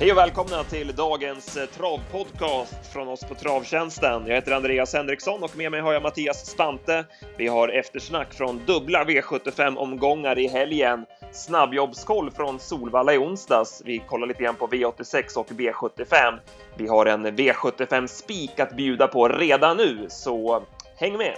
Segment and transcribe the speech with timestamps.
[0.00, 4.26] Hej och välkomna till dagens eh, travpodcast från oss på Travtjänsten.
[4.26, 7.04] Jag heter Andreas Henriksson och med mig har jag Mattias Stante.
[7.36, 11.06] Vi har eftersnack från dubbla V75-omgångar i helgen.
[11.32, 13.82] Snabbjobbskoll från Solvalla i onsdags.
[13.84, 16.38] Vi kollar lite grann på V86 och V75.
[16.76, 20.62] Vi har en V75-spik att bjuda på redan nu, så
[20.96, 21.34] häng med!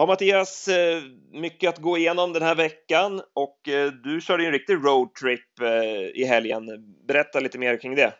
[0.00, 4.46] Ja, Mattias, eh, mycket att gå igenom den här veckan och eh, du körde ju
[4.46, 6.66] en riktig roadtrip eh, i helgen.
[7.08, 8.14] Berätta lite mer kring det.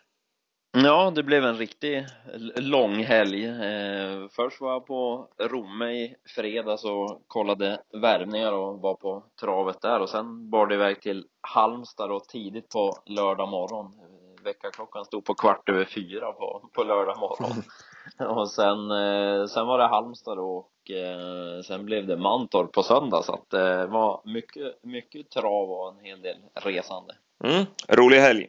[0.71, 2.05] Ja, det blev en riktig
[2.55, 3.53] lång helg.
[4.31, 9.99] Först var jag på Romme i fredags och kollade värvningar och var på travet där
[9.99, 13.93] och sen bar det iväg till Halmstad och tidigt på lördag morgon.
[14.43, 17.63] Väckarklockan stod på kvart över fyra på, på lördag morgon.
[18.37, 18.77] och sen,
[19.47, 23.49] sen var det Halmstad då och eh, sen blev det Mantorp på söndag så att
[23.49, 27.15] det var mycket, mycket trav och en hel del resande.
[27.43, 28.47] Mm, rolig helg.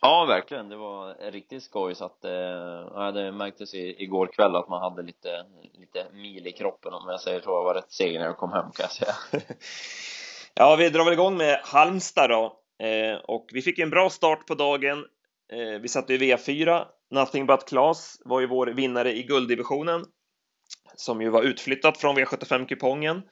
[0.00, 0.68] Ja, verkligen.
[0.68, 5.02] Det var riktigt skoj så att eh, det märktes i, igår kväll att man hade
[5.02, 7.50] lite, lite mil i kroppen om jag säger så.
[7.50, 9.14] Jag var rätt seg när jag kom hem kan jag säga.
[10.54, 12.58] ja, vi drar väl igång med Halmstad då.
[12.86, 15.06] Eh, och vi fick en bra start på dagen.
[15.52, 16.84] Eh, vi satte i V4.
[17.10, 20.04] Nothing but Class var ju vår vinnare i gulddivisionen
[20.94, 23.22] som ju var utflyttat från V75-kupongen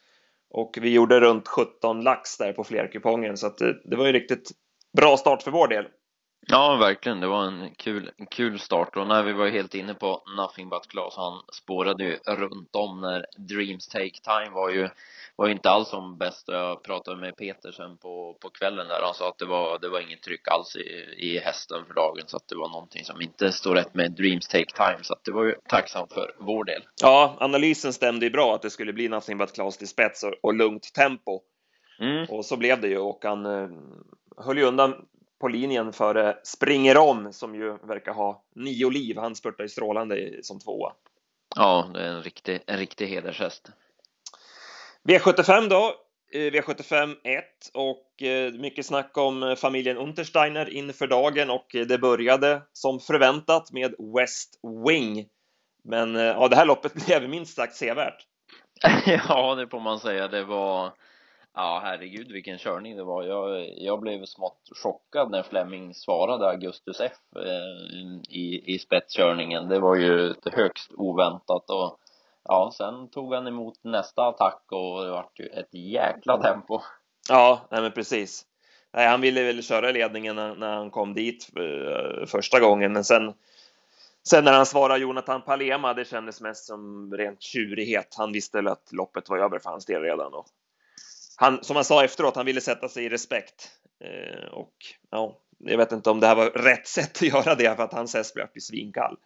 [0.51, 4.13] och vi gjorde runt 17 lax där på flerkupongen så att det, det var ju
[4.13, 4.51] riktigt
[4.97, 5.85] bra start för vår del.
[6.47, 7.21] Ja, verkligen.
[7.21, 10.89] Det var en kul, kul start och när vi var helt inne på Nothing But
[10.89, 14.89] Class, han spårade ju runt om när Dreams Take Time var ju
[15.37, 16.49] var inte alls som bäst.
[16.49, 19.03] Jag pratade med Peter sen på, på kvällen där.
[19.03, 22.25] Han sa att det var, det var inget tryck alls i, i hästen för dagen
[22.27, 25.25] så att det var någonting som inte stod rätt med Dreams Take Time så att
[25.25, 26.83] det var ju tacksamt för vår del.
[27.03, 30.35] Ja, analysen stämde ju bra att det skulle bli Nothing But Class till spets och,
[30.43, 31.41] och lugnt tempo.
[32.01, 32.27] Mm.
[32.29, 33.69] Och så blev det ju och han eh,
[34.37, 34.95] höll ju undan
[35.41, 39.17] på linjen före Springer om som ju verkar ha nio liv.
[39.19, 40.93] Han spurtar ju strålande som tvåa.
[41.57, 43.71] Ja, det är en riktig, en riktig hedershäst.
[45.09, 45.95] V75 då,
[46.33, 52.63] V75 1 och eh, mycket snack om eh, familjen Untersteiner inför dagen och det började
[52.73, 55.27] som förväntat med West Wing.
[55.85, 58.27] Men eh, ja, det här loppet blev minst sagt sevärt.
[59.29, 60.29] ja, det får man säga.
[60.29, 60.93] Det var
[61.55, 63.23] Ja, herregud vilken körning det var.
[63.23, 69.69] Jag, jag blev smått chockad när Fleming svarade Augustus F eh, i, i spetskörningen.
[69.69, 71.99] Det var ju högst oväntat och
[72.45, 76.81] ja, sen tog han emot nästa attack och det vart ju ett jäkla tempo.
[77.29, 78.47] Ja, nej men precis.
[78.93, 83.05] Nej, han ville väl köra ledningen när, när han kom dit eh, första gången, men
[83.05, 83.35] sen
[84.29, 88.15] Sen när han svarade Jonathan Palema, det kändes mest som rent tjurighet.
[88.19, 90.47] Han visste väl att loppet var över för hans del redan och
[91.41, 93.71] han, som han sa efteråt, han ville sätta sig i respekt.
[94.05, 94.75] Uh, och
[95.11, 97.93] ja, jag vet inte om det här var rätt sätt att göra det för att
[97.93, 99.17] hans häst blev svinkall.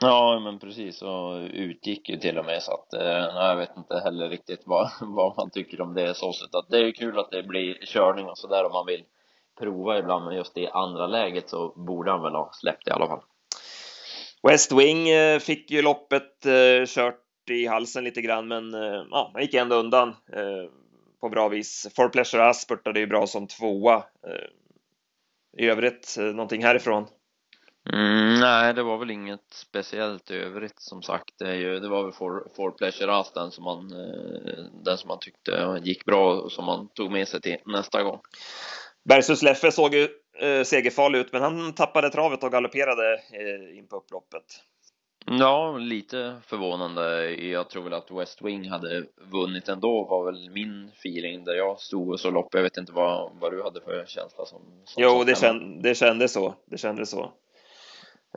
[0.00, 3.98] Ja, men precis och utgick ju till och med så att eh, jag vet inte
[3.98, 7.30] heller riktigt vad, vad man tycker om det så sätt att det är kul att
[7.30, 9.04] det blir körning och sådär om man vill
[9.58, 13.06] prova ibland men just i andra läget så borde han väl ha släppt i alla
[13.06, 13.20] fall.
[14.42, 18.72] West Wing eh, fick ju loppet eh, kört i halsen lite grann men
[19.10, 20.16] ja, han gick ändå undan
[21.20, 21.86] på bra vis.
[21.96, 24.04] For Pleasure Us spurtade ju bra som tvåa.
[25.58, 27.06] I övrigt någonting härifrån?
[27.92, 31.34] Mm, nej, det var väl inget speciellt i övrigt som sagt.
[31.38, 34.98] Det, är ju, det var väl for, for Pleasure Us, den som man, eh, den
[34.98, 38.20] som man tyckte gick bra och som man tog med sig till nästa gång.
[39.08, 40.08] Bergsus Leffe såg ju
[40.40, 44.44] eh, segerfarlig ut, men han tappade travet och galopperade eh, in på upploppet.
[45.38, 47.30] Ja, lite förvånande.
[47.34, 51.80] Jag tror väl att West Wing hade vunnit ändå, var väl min feeling där jag
[51.80, 52.48] stod och så lopp.
[52.52, 54.62] Jag vet inte vad, vad du hade för känsla som...
[54.84, 56.54] som jo, det, känd, det kändes så.
[56.66, 57.32] Det kändes så.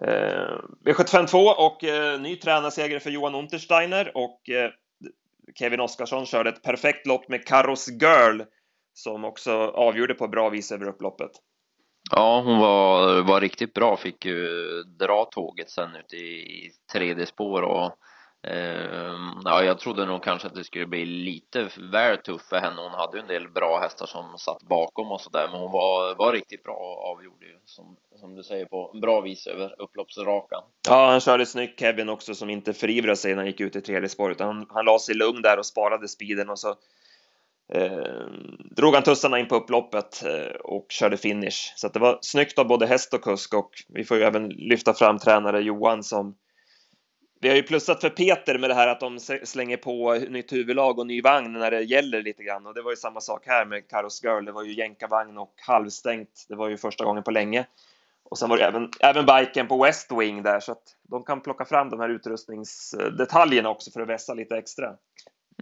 [0.01, 4.72] Eh, V75 2 och eh, ny tränarseger för Johan Untersteiner och eh,
[5.56, 8.42] Kevin Oskarsson körde ett perfekt lopp med Carros Girl
[8.94, 11.31] som också avgjorde på bra vis över upploppet.
[12.12, 17.26] Ja, hon var, var riktigt bra, fick ju dra tåget sen ut i, i tredje
[17.26, 17.92] spår och
[18.48, 22.82] eh, ja, jag trodde nog kanske att det skulle bli lite väl tufft för henne.
[22.82, 26.16] Hon hade ju en del bra hästar som satt bakom och sådär, men hon var,
[26.16, 30.64] var riktigt bra och avgjorde ju som, som du säger på bra vis över upploppsrakan.
[30.88, 33.82] Ja, han körde snyggt Kevin också som inte förivrade sig när han gick ut i
[33.82, 34.40] tredje spåret.
[34.40, 36.76] Han, han la sig lugn där och sparade speeden och så
[37.74, 38.27] eh,
[38.75, 41.74] drog han tussarna in på upploppet eh, och körde finish.
[41.75, 44.94] Så det var snyggt av både häst och kusk och vi får ju även lyfta
[44.94, 46.36] fram tränare Johan som
[47.44, 51.00] vi har ju plussat för Peter med det här att de slänger på nytt huvudlag
[51.00, 53.66] och ny vagn när det gäller lite grann och det var ju samma sak här
[53.66, 54.45] med Karos Girl.
[54.45, 56.45] Det var ju jänkarvagn och halvstängt.
[56.50, 57.66] Det var ju första gången på länge.
[58.24, 61.42] Och sen var det även, även biken på West Wing där så att de kan
[61.42, 64.95] plocka fram de här utrustningsdetaljerna också för att vässa lite extra.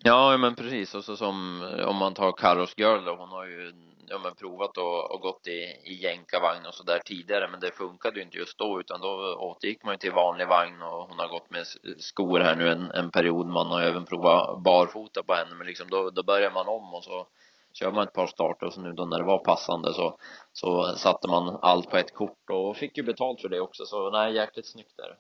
[0.03, 0.95] Ja, men precis.
[0.95, 3.74] Och så som eh, om man tar Carros Girl då, hon har ju
[4.07, 7.71] ja, men provat och, och gått i, i jänkarvagn och så där tidigare, men det
[7.71, 11.19] funkade ju inte just då, utan då återgick man ju till vanlig vagn och hon
[11.19, 11.68] har gått med
[12.00, 13.48] skor här nu en, en period.
[13.48, 17.04] Man har även provat barfota på henne, men liksom då, då börjar man om och
[17.04, 17.27] så
[17.74, 20.18] kör man ett par starter och så nu då när det var passande så,
[20.54, 24.09] så satte man allt på ett kort och fick ju betalt för det också, så
[24.09, 25.18] nej, jäkligt snyggt där.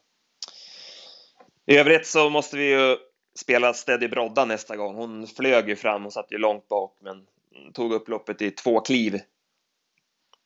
[1.65, 2.97] I övrigt så måste vi ju
[3.35, 4.95] spela Steady Brodda nästa gång.
[4.95, 7.25] Hon flög ju fram och satt ju långt bak, men
[7.73, 9.19] tog upp loppet i två kliv.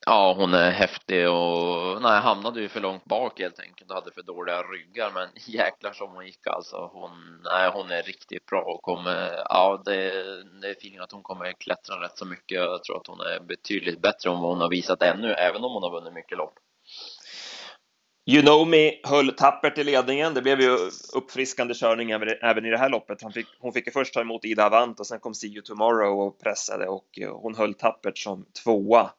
[0.08, 4.12] Ja, hon är häftig och nej, hamnade ju för långt bak helt enkelt och hade
[4.12, 5.12] för dåliga ryggar.
[5.14, 6.90] Men jäklar som hon gick alltså.
[6.94, 10.12] Hon, nej, hon är riktigt bra och kommer, ja, det,
[10.62, 12.58] det är feeling att hon kommer klättra rätt så mycket.
[12.58, 15.74] Jag tror att hon är betydligt bättre än vad hon har visat ännu, även om
[15.74, 16.60] hon har vunnit mycket lopp.
[18.28, 20.34] You know me höll tappert i ledningen.
[20.34, 20.78] Det blev ju
[21.14, 22.12] uppfriskande körning
[22.42, 23.22] även i det här loppet.
[23.22, 25.62] Hon fick, hon fick ju först ta emot Ida Avant och sen kom See You
[25.62, 29.12] Tomorrow och pressade och eh, hon höll tappert som tvåa.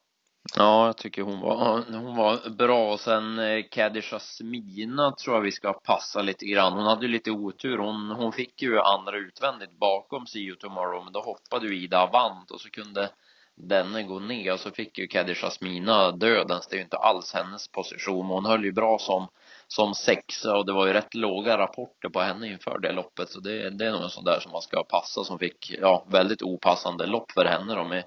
[0.56, 2.93] Ja, jag tycker hon var, hon var bra.
[2.93, 6.73] Och sen eh, Caddy Jasmina tror jag vi ska passa lite grann.
[6.73, 7.79] Hon hade ju lite otur.
[7.79, 11.99] Hon, hon fick ju andra utvändigt bakom See You Tomorrow, men då hoppade ju Ida
[11.99, 13.11] Avant och så kunde
[13.56, 16.67] denne gå ner och så fick ju Caddy Jasmina dödens.
[16.67, 18.26] Det är ju inte alls hennes position.
[18.26, 19.29] Hon höll ju bra som,
[19.69, 23.31] som sexa och det var ju rätt låga rapporter på henne inför det loppet.
[23.31, 26.06] Så det, det är nog en sån där som man ska passa som fick, ja,
[26.08, 28.05] väldigt opassande lopp för henne då med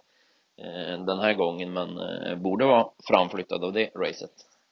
[0.61, 1.73] eh, den här gången.
[1.73, 4.31] Men eh, borde vara framflyttad av det racet.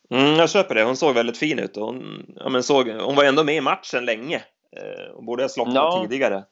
[0.10, 0.84] Mm, jag köper det.
[0.84, 3.62] Hon såg väldigt fin ut och hon, ja, men såg, hon var ändå med i
[3.62, 4.44] matchen länge.
[4.78, 6.02] Eh, och borde ha slocknat ja.
[6.02, 6.44] tidigare.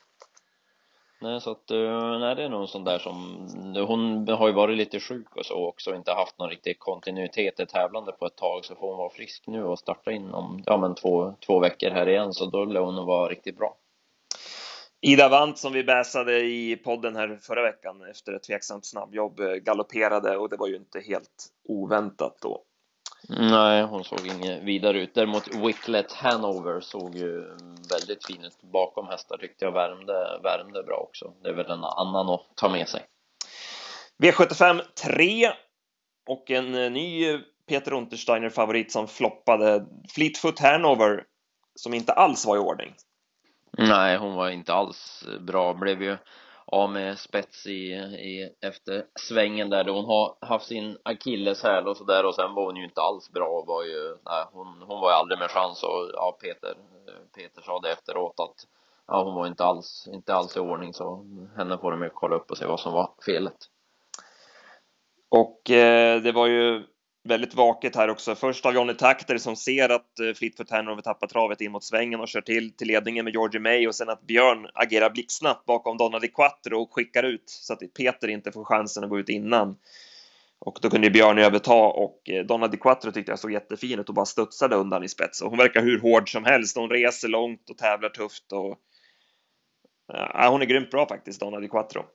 [1.25, 3.47] Nej, så att, eh, nej, det är nog en sån där som,
[3.87, 7.65] hon har ju varit lite sjuk och så också, inte haft någon riktig kontinuitet i
[7.65, 10.77] tävlande på ett tag, så får hon vara frisk nu och starta in om, ja
[10.77, 13.77] men två, två veckor här igen, så då lär hon vara riktigt bra.
[15.01, 19.53] Ida Vant som vi bäsade i podden här förra veckan efter ett tveksamt snabbjobb eh,
[19.53, 22.63] galopperade och det var ju inte helt oväntat då.
[23.29, 25.13] Nej, hon såg inget vidare ut.
[25.13, 27.41] Däremot Wicklet Hanover såg ju
[27.91, 28.61] väldigt fin ut.
[28.61, 31.33] Bakom hästar tyckte jag värmde, värmde bra också.
[31.43, 33.05] Det är väl en annan att ta med sig.
[34.23, 35.51] V75 3
[36.27, 37.39] och en eh, ny
[37.69, 39.85] Peter Untersteiner favorit som floppade.
[40.09, 41.23] Fleetfoot Hanover
[41.75, 42.93] som inte alls var i ordning.
[43.77, 45.73] Nej, hon var inte alls bra.
[45.73, 46.17] Blev ju
[46.75, 51.97] av med spets i, i efter svängen där då hon har haft sin akilleshäl och
[51.97, 55.11] sådär och sen var hon ju inte alls bra var ju, nej, hon, hon var
[55.11, 56.75] ju aldrig med chans och ja, Peter,
[57.35, 58.67] Peter sa det efteråt att
[59.07, 61.25] ja, hon var inte alls, inte alls i ordning så
[61.57, 63.57] henne får de ju kolla upp och se vad som var felet.
[65.29, 66.83] Och eh, det var ju
[67.25, 68.35] väldigt vaket här också.
[68.35, 72.19] Först av Johnny Takter som ser att eh, Fleetfoot Hanover tappar travet in mot svängen
[72.19, 75.97] och kör till till ledningen med Georgie May och sen att Björn agerar blixtsnabbt bakom
[75.97, 79.29] Donald Di Quattro och skickar ut så att Peter inte får chansen att gå ut
[79.29, 79.77] innan.
[80.59, 84.09] Och då kunde Björn överta och eh, Donna Di Quattro tyckte jag såg jättefin ut
[84.09, 85.41] och bara studsade undan i spets.
[85.41, 86.77] Och hon verkar hur hård som helst.
[86.77, 88.77] Hon reser långt och tävlar tufft och
[90.07, 92.05] ja, hon är grymt bra faktiskt, Donna Di Quattro.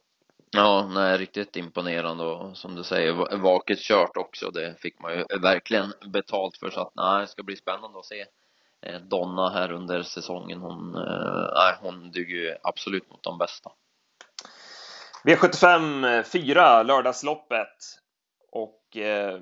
[0.52, 4.50] Ja, nej, riktigt imponerande och som du säger, vaket kört också.
[4.50, 8.07] Det fick man ju verkligen betalt för så att nej, det ska bli spännande att
[8.07, 8.25] se
[8.87, 10.61] eh, Donna här under säsongen.
[10.61, 13.71] Hon, eh, nej, hon duger ju absolut mot de bästa.
[15.25, 17.76] V75 4, lördagsloppet.
[18.52, 19.40] Och eh,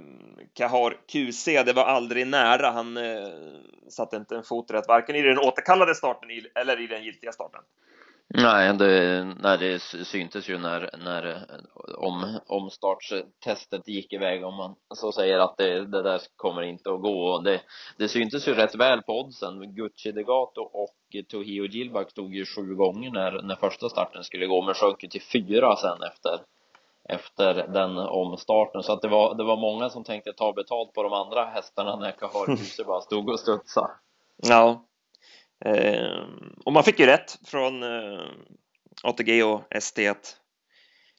[0.55, 2.71] Kahar QC, det var aldrig nära.
[2.71, 3.29] Han eh,
[3.89, 7.61] satte inte en fot rätt, varken i den återkallade starten eller i den giltiga starten.
[8.35, 11.47] Nej, det, nej, det syntes ju när, när
[11.97, 17.01] om, omstartstestet gick iväg om man så säger att det, det där kommer inte att
[17.03, 17.61] gå och det,
[17.97, 19.75] det syntes ju rätt väl på oddsen.
[19.75, 24.63] Gucci Degato och Tohio Gilbak tog ju sju gånger när, när första starten skulle gå
[24.63, 26.41] men sjönk ju till fyra sen efter
[27.09, 31.03] efter den omstarten så att det var, det var många som tänkte ta betalt på
[31.03, 33.91] de andra hästarna när Kahar bara stod och studsade.
[34.37, 34.85] Ja,
[35.65, 38.27] Ehm, och man fick ju rätt från eh,
[39.03, 40.37] ATG och ST att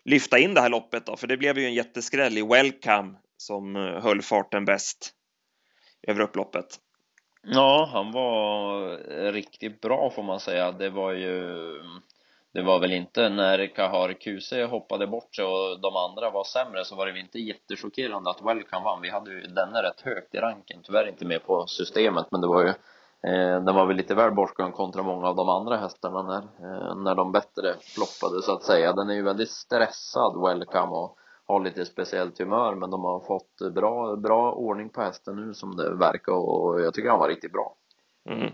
[0.06, 3.76] lyfta in det här loppet då, för det blev ju en jätteskräll i Welcome som
[3.76, 5.14] eh, höll farten bäst
[6.08, 6.66] över upploppet.
[7.42, 10.72] Ja, han var eh, riktigt bra får man säga.
[10.72, 11.54] Det var ju
[12.54, 16.86] det var väl inte när Kahar QC hoppade bort sig och de andra var sämre
[16.86, 19.02] så var det väl inte jättechockerande att Welcome vann.
[19.02, 22.48] Vi hade ju denne rätt högt i ranken, tyvärr inte med på systemet, men det
[22.48, 22.74] var ju
[23.28, 26.96] eh, den var väl lite väl bortgången kontra många av de andra hästarna när, eh,
[26.96, 28.94] när de bättre floppade så att säga.
[28.94, 31.16] Den är ju väldigt stressad, Welcome, och
[31.50, 35.76] har lite speciellt humör men de har fått bra, bra ordning på hästen nu som
[35.76, 37.76] det verkar och jag tycker han var riktigt bra.
[38.30, 38.52] Mm.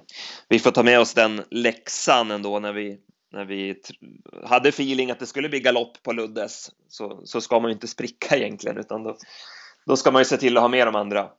[0.50, 3.00] Vi får ta med oss den läxan ändå när vi,
[3.32, 3.82] när vi
[4.44, 7.88] hade feeling att det skulle bli galopp på Luddes så, så ska man ju inte
[7.88, 9.16] spricka egentligen utan då,
[9.86, 11.30] då ska man ju se till att ha med de andra.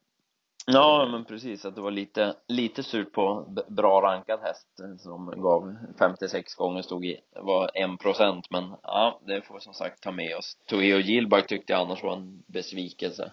[0.72, 4.68] Ja, men precis, att det var lite, lite surt på bra rankad häst
[4.98, 9.74] som gav 56 gånger stod i, var 1 procent, men ja, det får vi som
[9.74, 10.56] sagt ta med oss.
[10.66, 13.32] Toeo Gilbert tyckte jag annars var en besvikelse.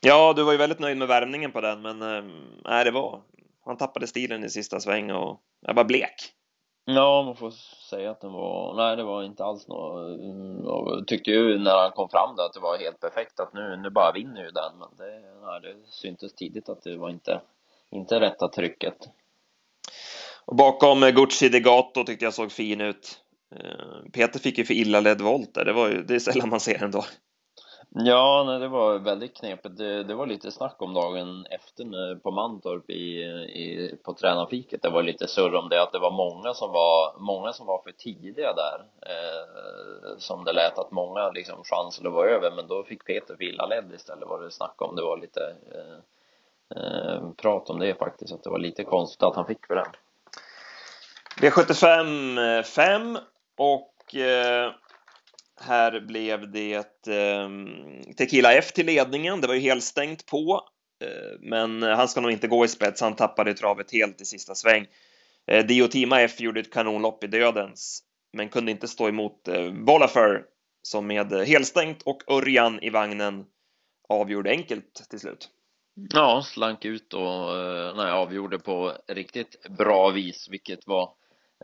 [0.00, 2.24] Ja, du var ju väldigt nöjd med värmningen på den, men eh,
[2.64, 3.22] nej, det var,
[3.64, 6.34] han tappade stilen i sista sväng och jag var blek.
[6.86, 7.50] Ja, man får
[7.90, 11.78] säga att den var, nej det var inte alls något, mm, jag tyckte ju när
[11.78, 14.50] han kom fram där att det var helt perfekt att nu, nu bara vinner ju
[14.50, 17.40] den men det, nej, det syntes tidigt att det var inte,
[17.90, 18.96] inte rätta trycket.
[20.44, 23.20] Och bakom Gucci Degato tyckte jag såg fin ut.
[23.56, 26.48] Eh, Peter fick ju för illa ledd volt där, det var ju, det är sällan
[26.48, 27.04] man ser ändå.
[27.96, 29.76] Ja, nej, det var väldigt knepigt.
[29.76, 33.22] Det, det var lite snack om dagen efter på Mantorp i,
[33.62, 34.82] i, på tränarfiket.
[34.82, 37.82] Det var lite surr om det, att det var många som var, många som var
[37.82, 38.84] för tidiga där.
[39.00, 43.92] Eh, som det lät att många liksom chanser var över, men då fick Peter villaledd
[43.92, 44.96] istället var det snack om.
[44.96, 49.36] Det var lite eh, eh, prat om det faktiskt, att det var lite konstigt att
[49.36, 49.92] han fick för den.
[51.36, 53.18] V75 5
[53.56, 54.72] och eh,
[55.60, 57.48] här blev det eh,
[58.16, 59.40] Tequila F till ledningen.
[59.40, 60.60] Det var ju helstängt på,
[61.04, 63.00] eh, men han ska nog inte gå i spets.
[63.00, 64.86] Han tappade travet helt i sista sväng.
[65.46, 70.42] Eh, Diotima F gjorde ett kanonlopp i dödens, men kunde inte stå emot eh, Volafer
[70.82, 73.44] som med helstängt och Örjan i vagnen
[74.08, 75.48] avgjorde enkelt till slut.
[76.14, 81.10] Ja, slank ut och eh, nej, avgjorde på riktigt bra vis, vilket var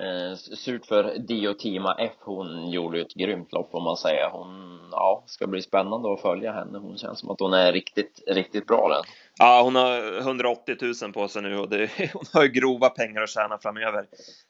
[0.00, 2.12] Eh, surt för Diotima F.
[2.20, 4.28] Hon gjorde ett grymt lopp får man säga.
[4.32, 6.78] Hon, ja, ska bli spännande att följa henne.
[6.78, 9.02] Hon känns som att hon är riktigt, riktigt bra den.
[9.38, 13.22] Ja, hon har 180 000 på sig nu och det, hon har ju grova pengar
[13.22, 14.06] att tjäna framöver.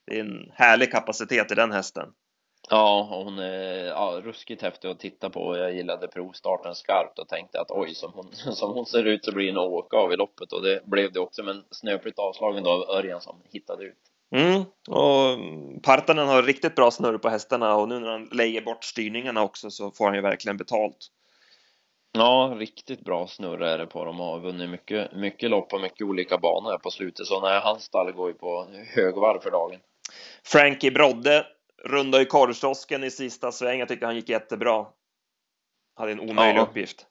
[0.06, 2.08] Det är en härlig kapacitet i den hästen.
[2.68, 5.56] Ja, hon är ja, ruskigt häftig att titta på.
[5.56, 9.32] Jag gillade provstarten skarpt och tänkte att oj, som hon, som hon ser ut så
[9.32, 11.42] blir det nog åka av i loppet och det blev det också.
[11.42, 14.09] Men snöpligt avslagen då av Örjan som hittade ut.
[14.34, 15.38] Mm, och
[15.82, 19.70] Partanen har riktigt bra snurr på hästarna och nu när han lejer bort styrningarna också
[19.70, 20.96] så får han ju verkligen betalt.
[22.12, 25.80] Ja, riktigt bra snurr är det på dem och har vunnit mycket, mycket lopp och
[25.80, 27.26] mycket olika banor på slutet.
[27.26, 29.80] Så nej, hans stall går ju på högvarv för dagen.
[30.44, 31.46] Frankie Brodde
[31.84, 33.78] rundade i korvkiosken i sista sväng.
[33.78, 34.86] Jag tycker han gick jättebra.
[36.00, 36.62] Hade en omöjlig ja.
[36.62, 37.06] uppgift.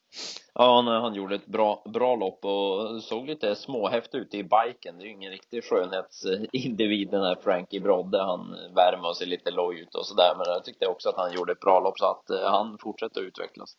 [0.53, 4.97] Ja, nej, han gjorde ett bra, bra lopp och såg lite småhäftig ut i biken.
[4.97, 8.23] Det är ju ingen riktig skönhetsindivid den här Frankie Brodde.
[8.23, 10.33] Han värmer och ser lite loj ut och sådär.
[10.37, 13.21] Men jag tyckte också att han gjorde ett bra lopp så att eh, han fortsätter
[13.21, 13.77] att utvecklas.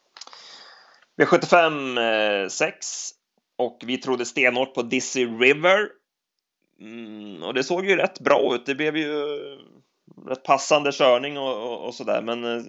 [1.22, 3.10] V75 6
[3.58, 5.88] och vi trodde stenhårt på Dizzy River.
[6.80, 8.66] Mm, och det såg ju rätt bra ut.
[8.66, 9.38] Det blev ju
[10.26, 12.22] rätt passande körning och, och, och sådär.
[12.22, 12.62] Men eh,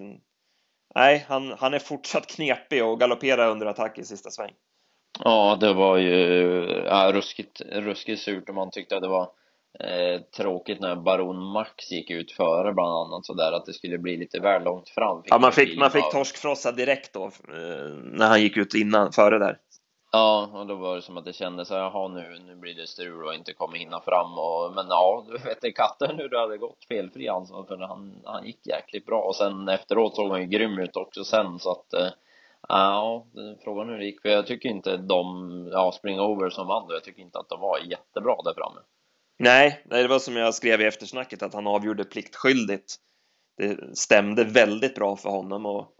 [0.94, 4.52] nej, han, han är fortsatt knepig och galopperar under attack i sista sväng.
[5.24, 9.30] Ja, det var ju ja, ruskigt, ruskigt surt och man tyckte att det var
[9.80, 14.16] eh, tråkigt när Baron Max gick ut före bland annat sådär att det skulle bli
[14.16, 15.22] lite väl långt fram.
[15.22, 19.12] Fick ja, man fick, man fick torskfrossa direkt då eh, när han gick ut innan,
[19.12, 19.58] före där.
[20.12, 22.86] Ja, och då var det som att det kändes så jaha nu, nu blir det
[22.86, 26.40] strul och inte kommer hinna fram och, men ja, du vet det katten hur det
[26.40, 30.40] hade gått felfri alltså, för han, han gick jäkligt bra och sen efteråt såg han
[30.40, 32.08] ju grym ut också sen så att eh,
[32.68, 33.26] Ja,
[33.64, 37.22] frågan hur det gick, för jag tycker inte de, ja, Springover som vann jag tycker
[37.22, 38.80] inte att de var jättebra där framme.
[39.38, 42.94] Nej, det var som jag skrev i eftersnacket att han avgjorde pliktskyldigt.
[43.56, 45.94] Det stämde väldigt bra för honom och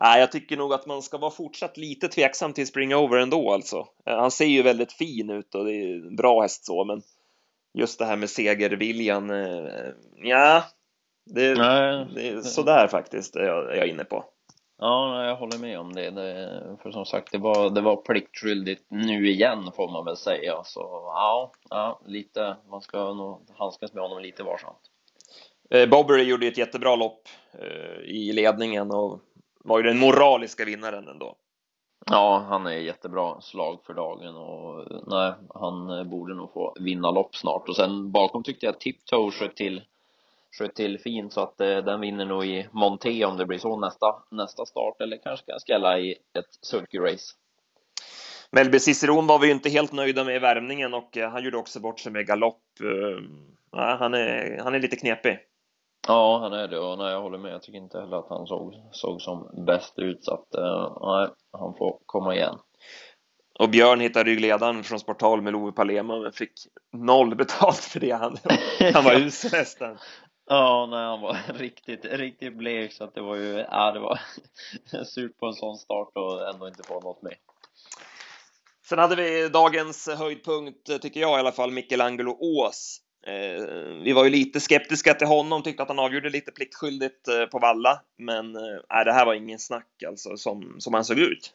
[0.00, 3.86] Nej, jag tycker nog att man ska vara fortsatt lite tveksam till Springover ändå alltså.
[4.06, 7.02] Eh, han ser ju väldigt fin ut och det är en bra häst så, men
[7.74, 10.64] just det här med segerviljan, eh, ja,
[11.26, 11.54] det,
[12.14, 14.24] det är sådär faktiskt är jag, är jag inne på.
[14.78, 16.10] Ja, jag håller med om det.
[16.10, 16.62] det.
[16.82, 20.64] För som sagt, det var, det var pliktskyldigt nu igen får man väl säga.
[20.64, 20.80] Så
[21.14, 24.80] ja, ja lite, man ska nog handskas med honom lite varsamt.
[25.70, 27.28] Eh, Bobbery gjorde ett jättebra lopp
[28.04, 29.20] i ledningen och
[29.64, 31.36] var ju den moraliska vinnaren ändå.
[32.06, 37.36] Ja, han är jättebra slag för dagen och nej, han borde nog få vinna lopp
[37.36, 39.82] snart och sen bakom tyckte jag Tiptoe sköt till
[40.58, 43.76] sköt till fint så att eh, den vinner nog i Monté om det blir så
[43.76, 47.34] nästa nästa start eller kanske kan skrälla i ett sulky race.
[48.50, 51.56] Melby Ciceron var vi ju inte helt nöjda med i värmningen och eh, han gjorde
[51.56, 52.62] också bort sig med galopp.
[52.80, 53.24] Eh,
[53.72, 55.38] ja, han, är, han är lite knepig.
[56.08, 57.52] Ja, han är det och nej, jag håller med.
[57.52, 61.28] Jag tycker inte heller att han såg, såg som bäst ut så att uh, nej,
[61.52, 62.58] han får komma igen.
[63.58, 66.52] Och Björn hittade ryggledaren från Sportal med Love Palema men fick
[66.92, 68.10] noll betalt för det.
[68.10, 68.36] Han,
[68.94, 69.98] han var usel nästan.
[70.46, 74.20] Ja, nej, han var riktigt, riktigt blek så att det var ju, ja det var
[75.04, 77.34] surt på en sån start och ändå inte få något med.
[78.88, 83.00] Sen hade vi dagens höjdpunkt, tycker jag i alla fall, Michelangelo Ås.
[83.26, 83.64] Eh,
[84.04, 87.58] vi var ju lite skeptiska till honom, tyckte att han avgjorde lite pliktskyldigt eh, på
[87.58, 91.54] valla, men eh, det här var ingen snack alltså som, som han såg ut.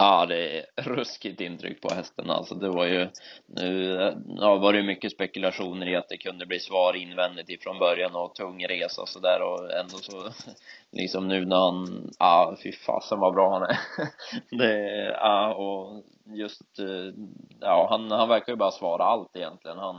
[0.00, 2.54] Ja, det är ruskigt intryck på hästen alltså.
[2.54, 3.08] Det var ju,
[3.46, 7.78] nu eh, ja, var det mycket spekulationer i att det kunde bli svar invändigt ifrån
[7.78, 9.42] början och tung resa och sådär.
[9.42, 10.30] och ändå så
[10.92, 13.78] liksom nu när han, ja fy fasen vad bra han är.
[14.58, 16.04] Det, ja och
[16.36, 17.14] just, eh,
[17.60, 19.78] ja han, han verkar ju bara svara allt egentligen.
[19.78, 19.96] Han,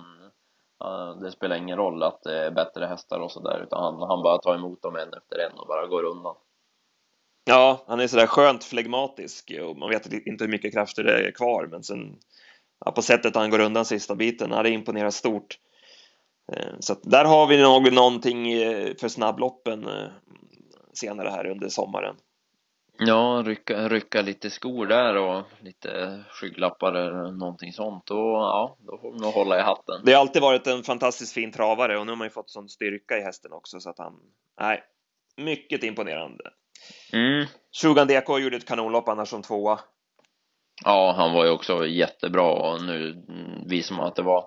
[1.22, 4.38] det spelar ingen roll att det är bättre hästar och sådär utan han, han bara
[4.38, 6.36] tar emot dem en efter en och bara går undan.
[7.46, 11.32] Ja, han är sådär skönt flegmatisk och man vet inte hur mycket krafter det är
[11.32, 12.16] kvar, men sen
[12.86, 15.60] ja, på sättet han går undan sista biten, ja, det imponerar stort.
[16.52, 20.10] Eh, så att där har vi nog någonting eh, för snabbloppen eh,
[20.94, 22.16] senare här under sommaren.
[23.00, 28.98] Ja, rycka, rycka lite skor där och lite skygglappar eller någonting sånt och ja, då
[28.98, 30.02] får man hålla i hatten.
[30.06, 32.70] Det har alltid varit en fantastiskt fin travare och nu har man ju fått sån
[32.70, 34.14] styrka i hästen också så att han,
[34.62, 34.84] nej,
[35.38, 36.44] mycket imponerande.
[37.14, 37.46] Mm.
[37.82, 39.80] Shugan Deko gjorde ett kanonlopp annars som tvåa.
[40.86, 43.26] Ja, han var ju också jättebra och nu
[43.66, 44.46] visar man att det var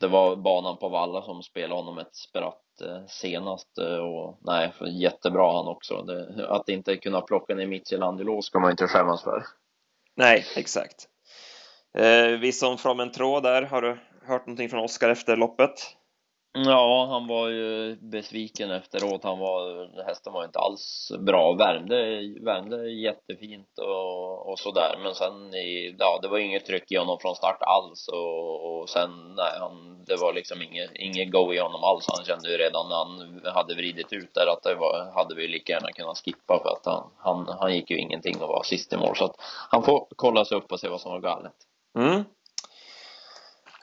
[0.00, 4.72] det var banan på Valla som spelade honom ett spratt Eh, senast eh, och nej,
[4.86, 6.02] jättebra han också.
[6.02, 9.44] Det, att inte kunna plocka ner Michelangelo ska man inte skämmas för.
[10.16, 11.08] Nej, exakt.
[11.98, 15.70] Eh, vi som från en tråd där, har du hört någonting från Oskar efter loppet?
[16.56, 19.24] Ja, han var ju besviken efteråt.
[19.24, 21.52] Han var, hästen var inte alls bra.
[21.52, 21.96] Värmde,
[22.44, 24.98] värmde jättefint och, och sådär.
[25.02, 28.08] Men sen, i, ja, det var inget tryck i honom från start alls.
[28.08, 32.06] Och, och sen, nej, han, det var liksom inget, inget go i honom alls.
[32.16, 35.48] Han kände ju redan när han hade vridit ut där att det var, hade vi
[35.48, 38.92] lika gärna kunnat skippa för att han, han, han gick ju ingenting och var sist
[38.92, 39.16] i mål.
[39.16, 39.36] Så att
[39.70, 41.56] han får kolla sig upp och se vad som var galet.
[41.98, 42.24] Mm.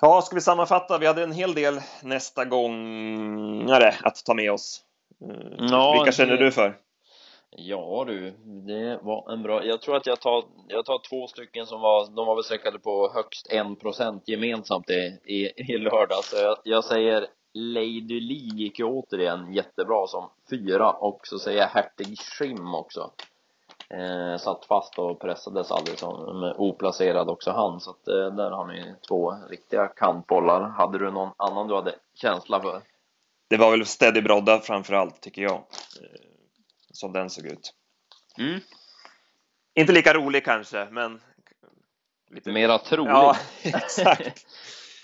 [0.01, 0.97] Ja, ska vi sammanfatta?
[0.97, 4.81] Vi hade en hel del nästa gångare att ta med oss.
[5.21, 6.77] Eh, ja, Vilka känner du för?
[7.49, 8.31] Ja du,
[8.67, 12.15] det var en bra, jag tror att jag tar, jag tar två stycken som var,
[12.15, 16.57] de var väl säkrade på högst en procent gemensamt i, i, i lördag, så jag,
[16.63, 22.19] jag säger Lady Lee gick ju återigen jättebra som fyra och så säger jag Hertig
[22.19, 23.11] Schim också
[23.93, 28.67] eh, satt fast och pressades aldrig som oplacerad också han så att eh, där har
[28.67, 30.61] ni två riktiga kantbollar.
[30.69, 32.81] Hade du någon annan du hade känsla för?
[33.49, 35.55] Det var väl Steady Brodda framför allt tycker jag.
[35.55, 36.21] Eh,
[36.91, 37.73] som den såg ut.
[38.37, 38.59] Mm.
[39.75, 41.21] inte lika rolig kanske men
[42.29, 43.11] lite mera trolig.
[43.11, 44.45] Ja exakt.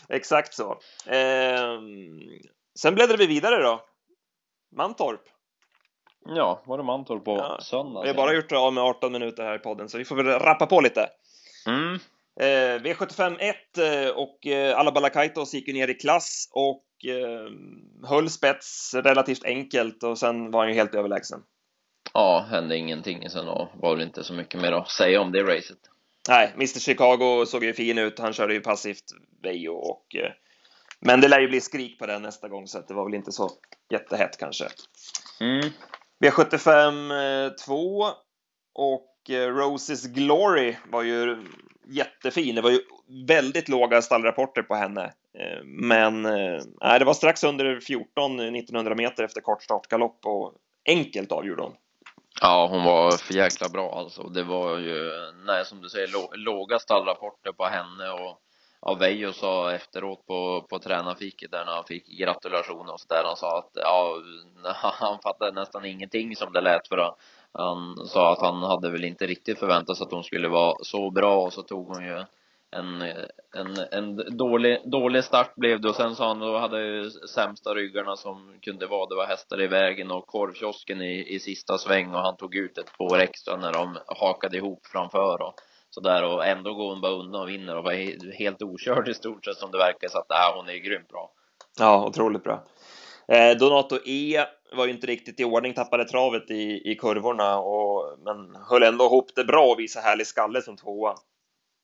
[0.10, 0.72] Exakt så.
[1.06, 1.80] Eh,
[2.80, 3.86] sen bläddrar vi vidare då.
[4.76, 5.37] Mantorp
[6.36, 7.60] Ja, var det Mantorp på ja.
[7.62, 8.02] söndag?
[8.02, 10.26] Vi har bara gjort av med 18 minuter här i podden, så vi får väl
[10.26, 11.10] rappa på lite.
[11.68, 12.00] Mm.
[12.40, 17.52] Eh, V75 1 eh, och eh, alla Balakaitos gick ju ner i klass och eh,
[18.10, 21.40] höll spets relativt enkelt och sen var han ju helt överlägsen.
[22.14, 25.44] Ja, hände ingenting sen och var väl inte så mycket mer att säga om det
[25.44, 25.78] racet.
[26.30, 28.20] Nej, Mr Chicago såg ju fin ut.
[28.20, 29.04] Han körde ju passivt
[29.44, 30.32] Vejo och eh,
[31.00, 33.14] men det lär ju bli skrik på den nästa gång så att det var väl
[33.14, 33.52] inte så
[33.90, 34.66] jättehett kanske.
[35.40, 35.70] Mm.
[36.24, 38.06] Eh, V75 2
[38.76, 41.38] och eh, Roses Glory var ju
[41.88, 42.56] jättefin.
[42.56, 42.80] Det var ju
[43.28, 45.04] väldigt låga stallrapporter på henne.
[45.40, 46.22] Eh, men
[46.82, 50.54] nej, det var strax under 14 1900 meter efter kort startgalopp och
[50.90, 51.74] enkelt avgjorde hon.
[52.42, 54.24] Ja, hon var för jäkla bra alltså.
[54.24, 55.12] Det var ju,
[55.46, 58.40] nej som du säger, låga stallrapporter på henne och
[58.82, 63.24] ja, Veijo sa efteråt på, på tränarfiket där när han fick gratulationer och så där.
[63.24, 64.16] Han sa att ja,
[65.00, 69.28] han fattade nästan ingenting som det lät för han sa att han hade väl inte
[69.28, 72.24] riktigt förväntat sig att hon skulle vara så bra och så tog hon ju
[72.72, 73.02] en,
[73.56, 77.74] en, en dålig, dålig start blev det och sen sa han då hade ju sämsta
[77.74, 82.14] ryggarna som kunde vara, det var hästar i vägen och korvkiosken i, i sista sväng
[82.14, 85.54] och han tog ut ett spår extra när de hakade ihop framför och
[85.90, 89.46] sådär och ändå går hon bara undan och vinner och var helt okörd i stort
[89.46, 91.32] sett som det verkar så att äh, hon är grymt bra.
[91.80, 92.64] Ja, otroligt bra.
[93.28, 94.46] Eh, Donato E
[94.76, 99.06] var ju inte riktigt i ordning, tappade travet i, i kurvorna och men höll ändå
[99.06, 101.16] ihop det bra och visade härlig skalle som tvåa.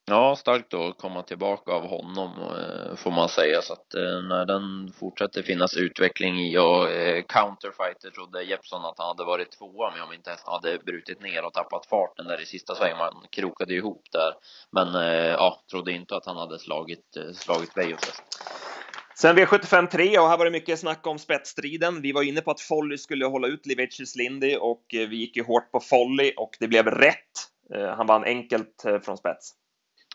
[0.06, 4.46] Ja, starkt att komma tillbaka av honom eh, får man säga så att eh, när
[4.46, 9.92] den fortsätter finnas utveckling i och eh, counterfighter trodde Jeppson att han hade varit tvåa
[9.92, 12.98] med om inte hästen hade brutit ner och tappat farten där i sista svängen.
[12.98, 14.34] Man krokade ihop där.
[14.72, 14.94] Men
[15.28, 18.22] ja, trodde inte att han hade slagit, slagit Vejos
[19.16, 22.02] Sen V75 3 och här var det mycket snack om spetsstriden.
[22.02, 25.44] Vi var inne på att Folly skulle hålla ut Livecis Lindy och vi gick ju
[25.44, 27.50] hårt på Folly och det blev rätt.
[27.98, 29.63] Han vann enkelt från spets.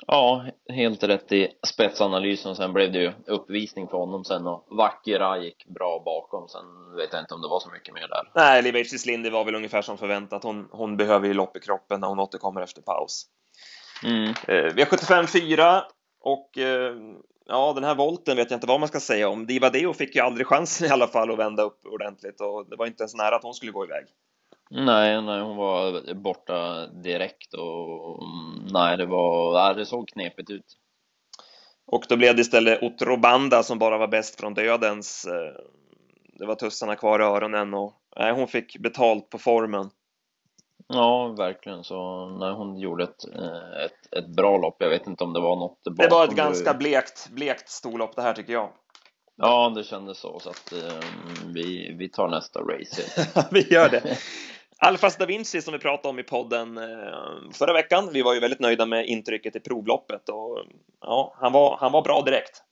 [0.06, 2.56] Ja, helt rätt i spetsanalysen.
[2.56, 6.48] Sen blev det ju uppvisning för honom sen och Vackera gick bra bakom.
[6.48, 8.30] Sen vet jag inte om det var så mycket mer där.
[8.34, 10.44] Nej, Livetis Lindy var väl ungefär som förväntat.
[10.44, 13.26] Hon, hon behöver ju lopp i kroppen när hon återkommer efter paus.
[14.04, 14.28] Mm.
[14.28, 15.82] Eh, vi har 75-4
[16.20, 16.94] och eh,
[17.46, 19.46] ja, den här volten vet jag inte vad man ska säga om.
[19.46, 22.76] Diva Deo fick ju aldrig chansen i alla fall att vända upp ordentligt och det
[22.76, 24.04] var inte ens nära att hon skulle gå iväg.
[24.70, 28.22] Nej, nej, hon var borta direkt och
[28.72, 30.64] nej, det var, nej, det såg knepigt ut.
[31.86, 35.24] Och då blev det istället Otrobanda som bara var bäst från dödens.
[35.24, 35.62] Eh,
[36.38, 39.90] det var tussarna kvar i öronen och nej, hon fick betalt på formen.
[40.86, 41.84] Ja, verkligen.
[41.84, 44.76] Så när hon gjorde ett, eh, ett, ett bra lopp.
[44.78, 48.22] Jag vet inte om det var något Det var ett ganska blekt, blekt storlopp det
[48.22, 48.70] här tycker jag.
[49.36, 50.40] Ja, det kändes så.
[50.40, 53.02] Så att um, vi, vi tar nästa race.
[53.50, 54.18] vi gör det.
[54.80, 58.10] Alfas da Vinci som vi pratade om i podden eh, förra veckan.
[58.12, 60.58] Vi var ju väldigt nöjda med intrycket i provloppet och
[61.00, 62.62] ja, han var, han var bra direkt.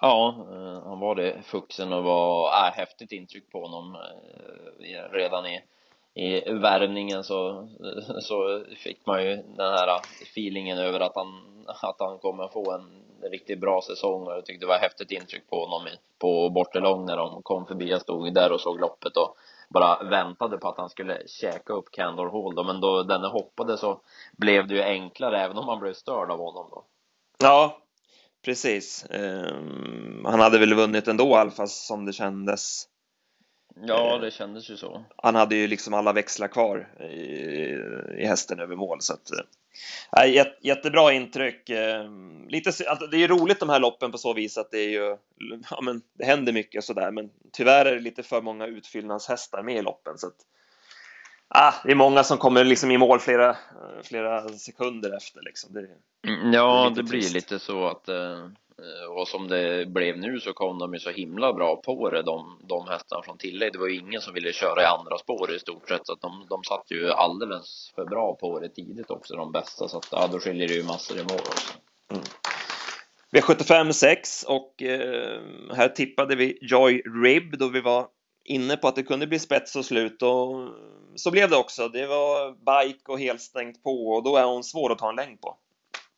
[0.00, 1.42] Ja, eh, han var det.
[1.44, 5.60] Fuxen och var äh, häftigt intryck på honom eh, redan i,
[6.14, 7.68] i värvningen så,
[8.20, 13.02] så fick man ju den här feelingen över att han, att han kommer få en
[13.30, 17.16] riktigt bra säsong och jag tyckte det var häftigt intryck på honom på Bortelång när
[17.16, 17.90] de kom förbi.
[17.90, 19.36] Jag stod där och såg loppet och
[19.74, 23.78] bara väntade på att han skulle käka upp Candor Hall då, men då denne hoppade
[23.78, 24.00] så
[24.36, 26.84] blev det ju enklare även om man blev störd av honom då.
[27.38, 27.78] Ja,
[28.44, 29.06] precis.
[29.10, 32.84] Um, han hade väl vunnit ändå Alfas som det kändes.
[33.86, 35.04] Ja, det kändes ju så.
[35.16, 37.14] Han hade ju liksom alla växlar kvar i,
[38.22, 39.30] i hästen över mål så att
[40.26, 41.70] äh, jättebra intryck.
[41.70, 44.78] Ehm, lite, alltså, det är ju roligt de här loppen på så vis att det
[44.78, 45.16] är ju,
[45.70, 49.76] ja men det händer mycket sådär, men tyvärr är det lite för många utfyllnadshästar med
[49.76, 50.46] i loppen så att
[51.48, 53.56] ah, det är många som kommer liksom i mål flera,
[54.02, 55.72] flera sekunder efter liksom.
[55.74, 55.80] Det,
[56.32, 60.18] mm, ja, det, det blir lite så att eh, Eh, Eh, och som det blev
[60.18, 63.72] nu så kom de ju så himla bra på det, de, de hästarna från tillägg.
[63.72, 66.20] Det var ju ingen som ville köra i andra spår i stort sett, så att
[66.20, 69.88] de, de satt ju alldeles för bra på det tidigt också, de bästa.
[69.88, 71.72] Så att ja, då skiljer det ju massor i mål också.
[72.10, 72.22] Mm.
[73.32, 75.40] V75 6 och eh,
[75.74, 78.06] här tippade vi Joy Rib då vi var
[78.44, 80.68] inne på att det kunde bli spets och slut och
[81.16, 81.88] så blev det också.
[81.88, 85.40] Det var bike och helstängt på och då är hon svår att ta en längd
[85.40, 85.56] på.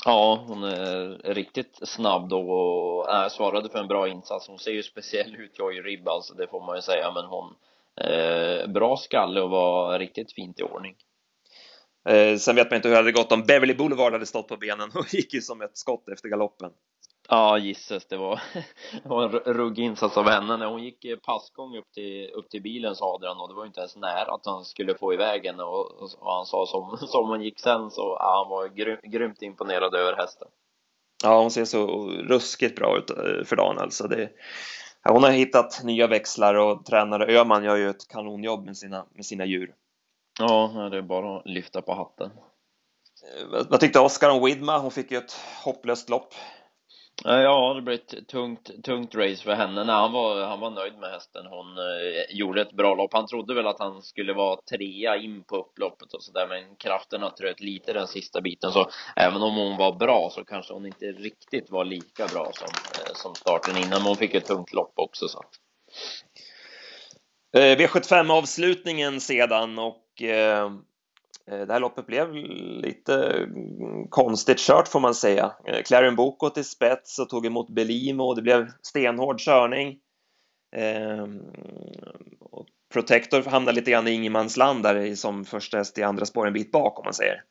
[0.05, 4.49] Ja, hon är riktigt snabb då och äh, svarade för en bra insats.
[4.49, 7.55] Hon ser ju speciell ut, Joy Ribb alltså, det får man ju säga, men hon
[8.01, 10.95] eh, bra skalle och var riktigt fint i ordning.
[12.09, 14.57] Eh, sen vet man inte hur det hade gått om Beverly Boulevard hade stått på
[14.57, 16.71] benen och gick ju som ett skott efter galoppen.
[17.29, 18.41] Ja, gisses, det var,
[19.03, 20.57] det var en ruggig insats av henne.
[20.57, 23.81] När hon gick passgång upp till, upp till bilen sa Adrian och det var inte
[23.81, 27.43] ens nära att han skulle få iväg henne och, och han sa som, som hon
[27.43, 30.49] gick sen så ja, han var grym, grymt imponerad över hästen.
[31.25, 34.09] Ja, hon ser så ruskigt bra ut eh, för dagen alltså.
[34.09, 34.31] Det,
[35.09, 39.27] hon har hittat nya växlar och tränare Öman gör ju ett kanonjobb med sina, med
[39.27, 39.75] sina djur.
[40.39, 42.31] Ja, det är bara att lyfta på hatten.
[42.31, 44.79] Eh, vad tyckte Oskar om Widma?
[44.79, 45.33] Hon fick ju ett
[45.65, 46.35] hopplöst lopp.
[47.27, 49.85] Eh, ja, det blev ett tungt, tungt race för henne.
[49.85, 51.47] Nej, han var, han var nöjd med hästen.
[51.47, 53.13] Hon eh, gjorde ett bra lopp.
[53.13, 57.31] Han trodde väl att han skulle vara trea in på upploppet och sådär, men krafterna
[57.31, 58.73] tröt lite den sista biten.
[58.73, 62.69] Så även om hon var bra så kanske hon inte riktigt var lika bra som,
[62.69, 63.91] eh, som starten innan.
[63.91, 65.29] Men hon fick ett tungt lopp också.
[65.29, 65.43] Så.
[67.55, 70.71] Eh, V75 avslutningen sedan och Eh,
[71.47, 75.53] Eh, det här loppet blev lite mm, konstigt kört får man säga.
[75.65, 79.99] Eh, Clarion Boko till spets och tog emot Belimo och det blev stenhård körning.
[80.77, 81.41] Ehm,
[82.93, 86.73] Protector hamnade lite grann i ingenmansland där som första häst i andra spår en bit
[86.73, 87.43] bak om man säger.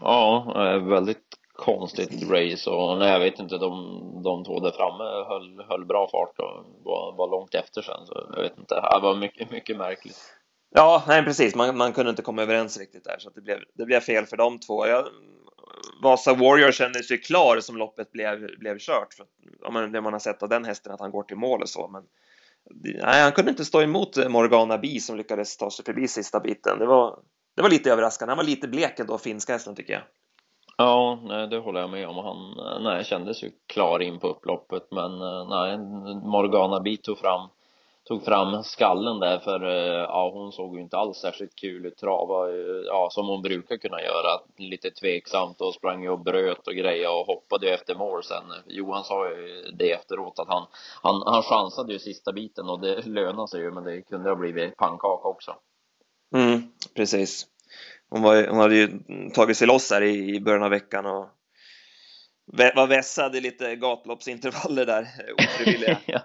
[0.00, 5.04] Ja, eh, väldigt konstigt race och nej, jag vet inte, de, de två där framme
[5.04, 9.00] höll, höll bra fart och var, var långt efter sen så jag vet inte, det
[9.02, 10.39] var mycket, mycket märkligt.
[10.70, 13.84] Ja, nej precis, man, man kunde inte komma överens riktigt där så det blev, det
[13.84, 14.86] blev fel för de två.
[14.86, 15.06] Jag,
[16.02, 19.14] Vasa Warrior kändes ju klar som loppet blev, blev kört.
[19.14, 19.26] För,
[19.66, 21.68] om man, det man har sett av den hästen att han går till mål och
[21.68, 22.02] så, men
[23.02, 26.78] nej, han kunde inte stå emot Morgana Bi som lyckades ta sig förbi sista biten.
[26.78, 27.18] Det var,
[27.56, 28.30] det var lite överraskande.
[28.30, 30.02] Han var lite blek ändå, finska hästen tycker jag.
[30.76, 32.16] Ja, nej, det håller jag med om.
[32.16, 35.78] Han nej, kändes ju klar in på upploppet, men eh, nej,
[36.24, 37.48] Morgana Bi tog fram
[38.08, 41.96] tog fram skallen där för eh, ja, hon såg ju inte alls särskilt kul ut.
[41.96, 44.40] Trava, eh, ja, som hon brukar kunna göra.
[44.56, 48.44] Lite tveksamt och sprang ju och bröt och grejer och hoppade ju efter mål sen.
[48.66, 50.66] Johan sa ju det efteråt att han,
[51.02, 54.36] han, han chansade ju sista biten och det lönade sig ju, men det kunde ha
[54.36, 55.54] blivit pannkaka också.
[56.34, 56.62] Mm,
[56.94, 57.46] precis.
[58.10, 58.88] Hon, var, hon hade ju
[59.34, 61.28] tagit sig loss här i, i början av veckan och
[62.52, 65.08] var vässad i lite gatloppsintervaller där,
[65.38, 65.98] ofrivilliga.
[66.06, 66.20] ja.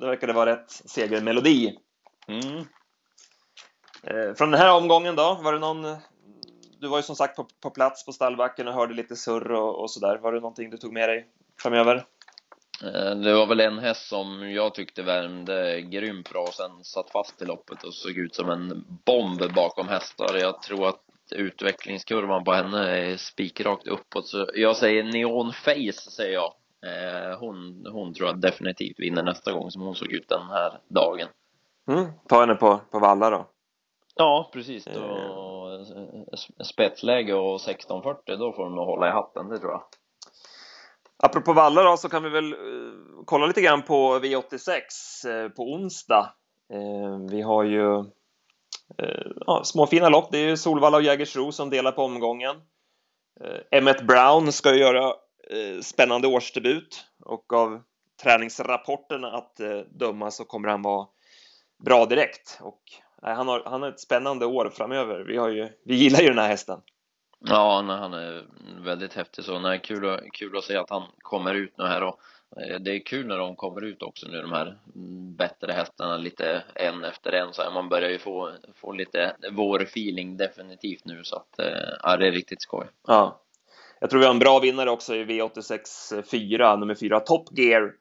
[0.00, 1.78] det verkade vara rätt segermelodi.
[2.28, 2.58] Mm.
[4.02, 5.96] Eh, från den här omgången då, var det någon
[6.84, 9.80] du var ju som sagt på, på plats på stallbacken och hörde lite surr och,
[9.80, 10.18] och sådär.
[10.18, 11.26] Var det någonting du tog med dig
[11.62, 12.04] framöver?
[12.82, 17.10] Eh, det var väl en häst som jag tyckte värmde grymt bra och sen satt
[17.10, 20.36] fast i loppet och såg ut som en bomb bakom hästar.
[20.36, 26.32] Jag tror att utvecklingskurvan på henne är spikrakt uppåt så jag säger Neon Face säger
[26.32, 26.52] jag.
[26.84, 30.80] Eh, hon, hon tror jag definitivt vinner nästa gång som hon såg ut den här
[30.88, 31.28] dagen.
[31.88, 33.46] Mm, ta henne på, på valla då?
[34.14, 34.84] Ja, precis.
[34.84, 36.64] Då, eh.
[36.64, 39.82] Spetsläge och 1640, då får de nog hålla i hatten, det tror jag.
[41.22, 42.92] Apropå valla då, så kan vi väl uh,
[43.24, 44.80] kolla lite grann på V86
[45.28, 46.34] uh, på onsdag.
[47.30, 48.04] Vi har ju
[48.98, 50.28] Eh, ja, små småfina lopp.
[50.32, 52.56] Det är ju Solvalla och Jägersro som delar på omgången.
[53.40, 55.06] Eh, Emmett Emmet Brown ska ju göra
[55.50, 57.82] eh, spännande årsdebut och av
[58.22, 61.06] träningsrapporterna att döma så kommer han vara
[61.84, 62.80] bra direkt och
[63.22, 65.20] han har, han har ett spännande år framöver.
[65.20, 66.80] Vi, har ju, vi gillar ju den här hästen.
[67.38, 68.44] Ja, nej, han är
[68.84, 69.58] väldigt häftig så.
[69.58, 72.20] Nej, kul, kul att se att han kommer ut nu här och
[72.56, 74.78] Eh, det är kul när de kommer ut också nu, de här
[75.36, 77.70] bättre hästarna lite en efter en så här.
[77.70, 82.32] Man börjar ju få, få lite vår-feeling definitivt nu så att, eh, ja, det är
[82.32, 82.86] riktigt skoj.
[83.06, 83.40] Ja.
[84.00, 87.92] Jag tror vi har en bra vinnare också i V86 4, nummer 4, Top Gear.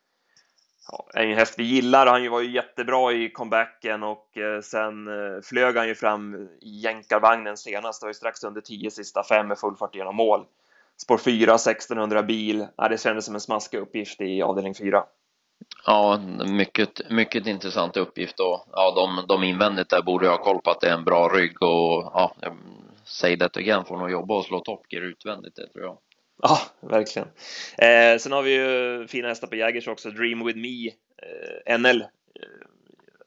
[0.92, 2.08] Ja, är en häst vi gillar.
[2.08, 5.10] Han var ju jättebra i comebacken och eh, sen
[5.44, 8.02] flög han ju fram i jänkarvagnen senast.
[8.02, 10.46] Det var ju strax under 10 sista fem med full fart genom mål.
[11.02, 12.68] Spår 4, 1600 bil.
[12.78, 15.04] Ja, det kändes som en smaskig uppgift i avdelning 4.
[15.86, 20.72] Ja, mycket, mycket intressant uppgift och ja, de, de invändigt där borde ha koll på
[20.72, 22.36] att det är en bra rygg och ja,
[23.06, 25.98] säg det igen, får nog jobba och slå Top Gear utvändigt, det tror jag.
[26.42, 27.28] Ja, verkligen.
[27.78, 32.02] Eh, sen har vi ju fina hästar på Jägers också, Dream With Me, eh, NL
[32.02, 32.08] eh,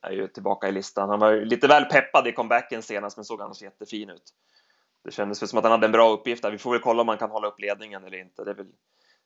[0.03, 1.09] är ju tillbaka i listan.
[1.09, 4.23] Han var lite väl peppad i comebacken senast, men såg annars jättefin ut
[5.07, 6.51] det kändes väl som att han hade en bra uppgift där.
[6.51, 8.45] Vi får väl kolla om han kan hålla upp ledningen eller inte.
[8.45, 8.67] Det, väl,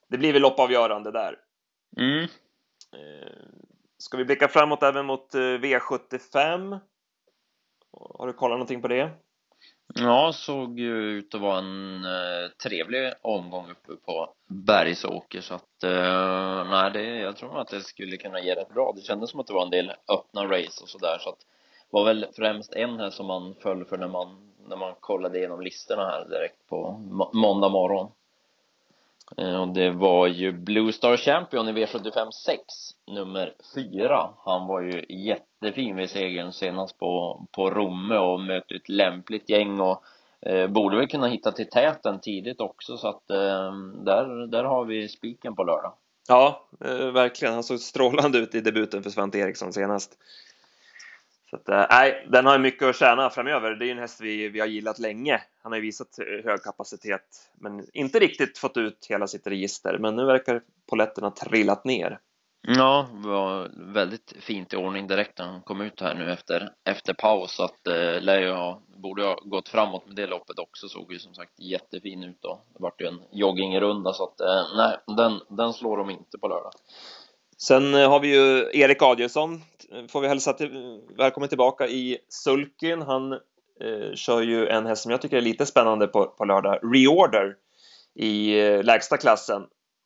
[0.09, 1.37] det blir väl loppavgörande där.
[1.97, 2.23] Mm.
[2.93, 3.31] Eh,
[3.97, 6.79] ska vi blicka framåt även mot eh, V75?
[7.91, 9.09] Har du kollat någonting på det?
[9.95, 15.83] Ja, såg ju ut att vara en eh, trevlig omgång uppe på Bergsåker så att
[15.83, 18.93] eh, nej, det, jag tror att det skulle kunna ge rätt bra.
[18.95, 21.97] Det kändes som att det var en del öppna race och sådär så att det
[21.97, 25.61] var väl främst en här som man föll för när man när man kollade igenom
[25.61, 26.91] listorna här direkt på
[27.33, 28.11] måndag morgon.
[29.37, 32.61] Eh, och det var ju Blue Star Champion i V75 6,
[33.07, 34.29] nummer 4.
[34.37, 39.79] Han var ju jättefin vid segern senast på, på Romme och mötte ett lämpligt gäng
[39.79, 40.03] och
[40.41, 43.73] eh, borde väl kunna hitta till täten tidigt också så att eh,
[44.05, 45.93] där, där har vi spiken på lördag.
[46.27, 47.53] Ja, eh, verkligen.
[47.53, 50.17] Han såg strålande ut i debuten för Svante Eriksson senast.
[51.51, 53.75] Så att, eh, nej, den har mycket att tjäna framöver.
[53.75, 55.41] Det är en häst vi, vi har gillat länge.
[55.63, 56.07] Han har ju visat
[56.43, 59.97] hög kapacitet, men inte riktigt fått ut hela sitt register.
[59.99, 62.19] Men nu verkar poletten ha trillat ner.
[62.67, 66.71] Ja, det var väldigt fint i ordning direkt när han kom ut här nu efter,
[66.83, 67.55] efter paus.
[67.55, 70.89] Så att eh, lär borde ha gått framåt med det loppet också.
[70.89, 72.61] Såg ju som sagt jättefin ut då.
[72.73, 76.47] Det vart ju en joggingrunda så att eh, nej, den, den slår de inte på
[76.47, 76.71] lördag.
[77.63, 79.61] Sen eh, har vi ju Erik Adielsson,
[80.09, 83.01] får vi hälsa till, välkommen tillbaka i sulken.
[83.01, 86.79] Han eh, kör ju en häst som jag tycker är lite spännande på, på lördag,
[86.93, 87.55] Reorder,
[88.15, 89.61] i eh, lägsta klassen.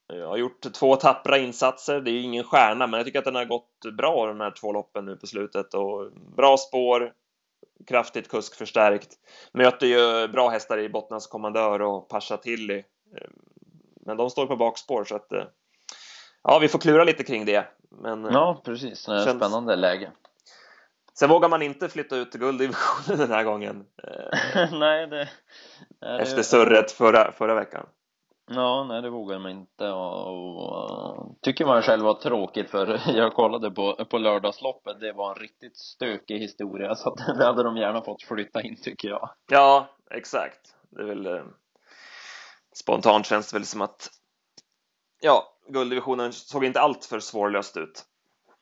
[0.08, 3.26] Jag har gjort två tappra insatser, det är ju ingen stjärna, men jag tycker att
[3.26, 7.14] den har gått bra de här två loppen nu på slutet och bra spår,
[7.88, 9.10] kraftigt kuskförstärkt.
[9.52, 12.78] Möter ju bra hästar i Bottnas Kommandör och Pasha Tilly.
[12.78, 13.30] Eh,
[14.06, 15.44] men de står på bakspår så att eh,
[16.48, 17.68] ja, vi får klura lite kring det.
[17.90, 19.06] Men, eh, ja, precis.
[19.06, 19.38] Det är känns...
[19.38, 20.12] spännande läge.
[21.14, 23.86] Sen vågar man inte flytta ut till gulddivisionen den här gången.
[24.04, 25.30] Eh, nej, det...
[26.02, 27.86] Nej, efter surret förra, förra veckan.
[28.48, 33.72] Ja, nej det vågar man inte och, tycker man själv var tråkigt för jag kollade
[33.72, 38.02] på, på lördagsloppet, det var en riktigt stökig historia så att det hade de gärna
[38.02, 39.30] fått flytta in tycker jag.
[39.52, 40.76] Ja, exakt.
[40.90, 41.44] Det är väl eh,
[42.74, 44.10] spontant känns det väl som att
[45.22, 48.06] ja, gulddivisionen såg inte allt för svårlöst ut.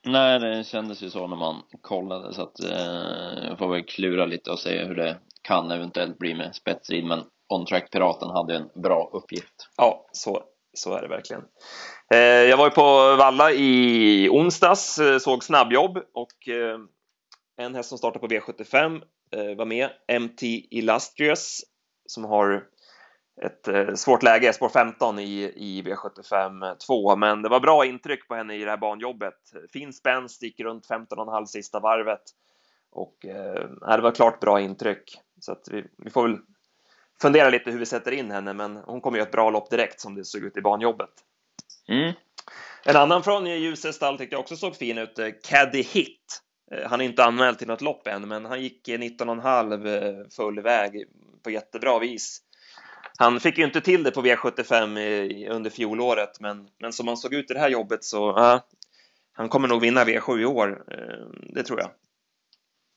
[0.05, 4.25] Nej, det kändes ju så när man kollade så att eh, jag får väl klura
[4.25, 8.55] lite och se hur det kan eventuellt bli med spetsrid men On Track Piraten hade
[8.55, 9.69] en bra uppgift.
[9.77, 11.43] Ja, så, så är det verkligen.
[12.13, 16.79] Eh, jag var ju på Valla i onsdags, eh, såg snabbjobb och eh,
[17.57, 19.89] en häst som startar på V75 eh, var med,
[20.21, 21.61] MT Illustrious,
[22.05, 22.63] som har
[23.41, 28.27] ett eh, svårt läge, spår 15 i, i V75 2, men det var bra intryck
[28.27, 29.39] på henne i det här banjobbet.
[29.73, 32.21] Fin spänst, gick runt 15,5 sista varvet
[32.91, 35.17] och eh, det var klart bra intryck.
[35.39, 36.37] Så att vi, vi får väl
[37.21, 39.99] fundera lite hur vi sätter in henne, men hon kommer ju ett bra lopp direkt
[39.99, 41.09] som det såg ut i banjobbet.
[41.87, 42.13] Mm.
[42.85, 46.41] En annan från Ljusets stall tyckte jag också såg fin ut, eh, Caddy Hit.
[46.71, 51.05] Eh, han är inte anmäld till något lopp än, men han gick 19,5 full väg
[51.43, 52.41] på jättebra vis.
[53.17, 57.33] Han fick ju inte till det på V75 under fjolåret, men, men som han såg
[57.33, 58.61] ut i det här jobbet så ja,
[59.33, 60.83] han kommer nog vinna V7 i år.
[61.53, 61.89] Det tror jag.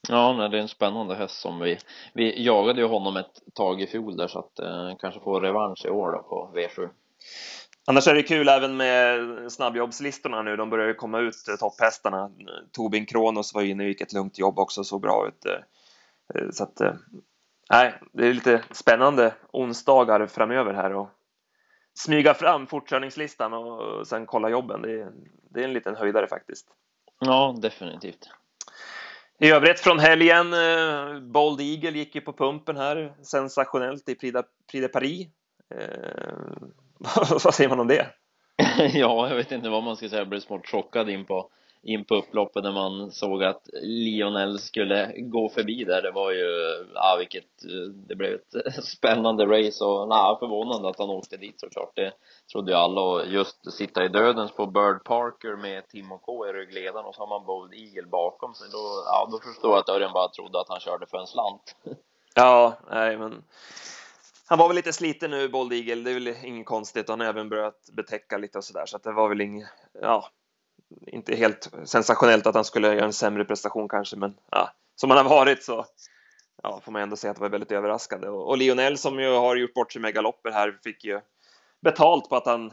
[0.09, 1.79] Ja, nej, det är en spännande häst som vi,
[2.15, 5.87] vi jagade ju honom ett tag i fjol där så att eh, kanske får revansch
[5.87, 6.89] i år då på V7.
[7.87, 9.19] Annars är det kul även med
[9.53, 10.57] snabbjobbslistorna nu.
[10.57, 12.31] De börjar ju komma ut, eh, topphästarna.
[12.73, 15.47] Tobin Kronos var inne och gick ett lugnt jobb också, så bra ut.
[16.35, 16.95] Eh, så att, eh,
[17.71, 21.11] nej, det är lite spännande onsdagar framöver här och
[21.95, 24.83] smyga fram fortkörningslistan och sen kolla jobben.
[24.83, 25.13] Det är,
[25.51, 26.67] det är en liten höjdare faktiskt.
[27.21, 28.31] Ja, definitivt.
[29.39, 34.35] I övrigt från helgen, eh, Bold Eagle gick ju på pumpen här, sensationellt i Prix
[34.73, 35.27] de Paris.
[35.75, 36.57] Eh,
[37.45, 38.07] vad säger man om det?
[38.93, 41.51] ja, jag vet inte vad man ska säga, jag blev smått chockad in på,
[41.87, 46.03] in på upploppet när man såg att Lionel skulle gå förbi där.
[46.03, 46.47] Det var ju,
[46.95, 47.45] ja vilket,
[48.09, 51.93] det blev ett spännande race och nej, förvånande att han åkte dit såklart.
[51.97, 52.13] Det
[52.53, 56.53] trodde ju alla och just sitta i dödens på Bird Parker med Timo K i
[56.53, 58.69] ryggledaren och så har man Bold Eagle bakom sig.
[58.73, 61.77] Då, ja, då förstår jag att Örjan bara trodde att han körde för en slant.
[62.39, 63.45] Ja, nej men
[64.47, 65.95] han var väl lite sliten nu, Bold Eagle.
[65.95, 67.09] Det är väl inget konstigt.
[67.09, 69.69] Han har även börjat betäcka lite och sådär, så att det var väl inget,
[70.03, 70.31] ja,
[71.07, 75.27] inte helt sensationellt att han skulle göra en sämre prestation kanske, men ja, som han
[75.27, 75.87] har varit så
[76.63, 78.29] ja, får man ändå säga att det var väldigt överraskande.
[78.29, 81.21] Och, och Lionel som ju har gjort bort sig med galopper här fick ju
[81.83, 82.73] betalt på att han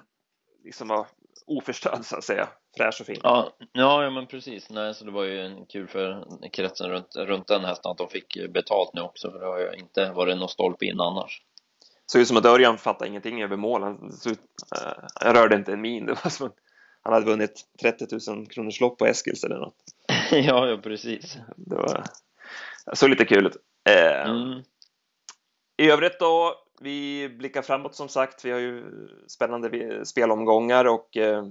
[0.63, 1.08] liksom var
[1.45, 2.47] oförstörd så att säga.
[2.78, 3.19] Fräsch och fin.
[3.23, 4.69] Ja, ja, men precis.
[4.69, 8.08] Nej, så det var ju en kul för kretsen runt, runt den hästen att de
[8.08, 11.41] fick betalt nu också, för det har ju inte varit någon stolpe in annars.
[12.06, 13.84] Såg ut som att Örjan fattade ingenting över mål.
[13.84, 14.34] Han, uh,
[15.15, 16.06] han rörde inte en min.
[16.06, 16.56] Det var som att
[17.04, 19.76] han hade vunnit 30 000 kronors lopp på Eskils eller något.
[20.32, 21.38] ja, ja, precis.
[21.58, 22.04] Det var
[22.94, 23.58] så lite kul ut.
[23.89, 24.63] Uh, mm.
[25.78, 28.46] I övrigt då, vi blickar framåt som sagt.
[28.46, 28.84] Vi har ju
[29.28, 31.46] spännande spelomgångar och eh,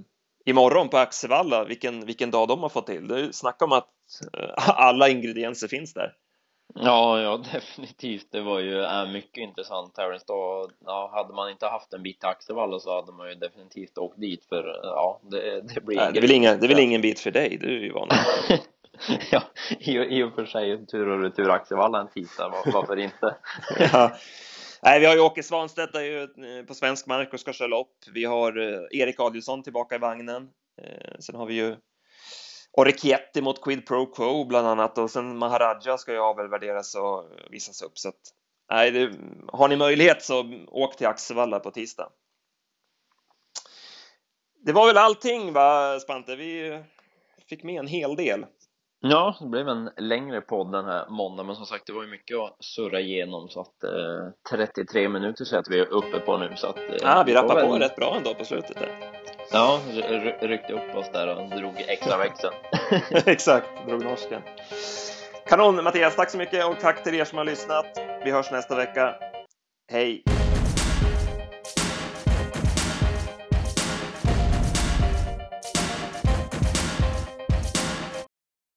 [0.45, 3.07] imorgon på Axevalla, vilken, vilken dag de har fått till.
[3.07, 3.89] Det snacka om att
[4.37, 6.13] eh, alla ingredienser finns där.
[6.75, 8.27] Ja, ja, definitivt.
[8.31, 10.69] Det var ju äh, mycket intressant Terrence då.
[10.85, 14.19] Ja, hade man inte haft en bit till Axevalla så hade man ju definitivt åkt
[14.19, 17.19] dit för ja, det, det blir Nej, det, väl inga, det är väl ingen bit
[17.19, 18.09] för dig, du är ju van.
[19.31, 19.43] ja,
[19.79, 23.35] i, i och för sig tur och retur Axevalla en tisdag, varför inte?
[23.79, 24.11] ja.
[24.85, 27.67] Nej, vi har ju Åke Svanstedt är ju eh, på svensk mark och ska köra
[27.67, 27.95] lopp.
[28.13, 30.49] Vi har eh, Erik Adielsson tillbaka i vagnen.
[30.81, 31.75] Eh, sen har vi ju
[32.77, 37.81] Orecchietti mot Quid Pro Quo bland annat och sen Maharaja ska ju avvärderas och visas
[37.81, 37.97] upp.
[37.97, 38.15] Så att,
[38.71, 39.11] nej, det,
[39.47, 42.09] har ni möjlighet så åk till Axevalla på tisdag.
[44.65, 46.35] Det var väl allting va, Spante?
[46.35, 46.83] Vi
[47.49, 48.45] fick med en hel del.
[48.99, 52.09] Ja, det blev en längre podd den här måndagen, men som sagt, det var ju
[52.09, 56.37] mycket att surra igenom så att eh, 33 minuter så att vi är uppe på
[56.37, 56.77] nu så att...
[56.77, 57.67] Eh, ja, vi rappar väl...
[57.67, 59.22] på rätt bra ändå på slutet där.
[59.53, 59.79] Ja,
[60.41, 62.53] ryckte upp oss där och drog extra växeln.
[63.25, 64.41] Exakt, drog norsken.
[65.45, 67.85] Kanon Mattias, tack så mycket och tack till er som har lyssnat.
[68.23, 69.15] Vi hörs nästa vecka.
[69.91, 70.23] Hej!